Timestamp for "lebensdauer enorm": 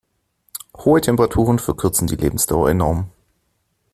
2.15-3.11